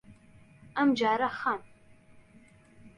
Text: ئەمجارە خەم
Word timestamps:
ئەمجارە 0.75 1.29
خەم 1.39 1.61